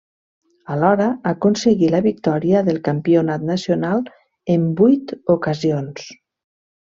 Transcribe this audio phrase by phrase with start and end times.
[0.75, 4.01] Alhora, aconseguí la victòria del campionat nacional
[4.55, 6.11] en vuit ocasions.